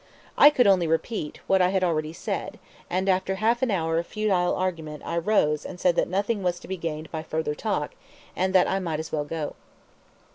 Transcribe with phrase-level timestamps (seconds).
[0.35, 2.57] I could only repeat what I had already said,
[2.89, 6.59] and after half an hour of futile argument I rose and said that nothing was
[6.61, 7.91] to be gained by further talk
[8.35, 9.53] and that I might as well go.